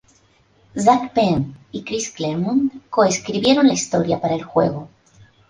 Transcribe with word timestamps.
Zak 0.83 1.13
Penn 1.13 1.55
y 1.71 1.83
Chris 1.83 2.09
Claremont 2.09 2.73
co-escribieron 2.89 3.67
la 3.67 3.73
historia 3.75 4.19
para 4.19 4.33
el 4.33 4.41
juego. 4.41 4.89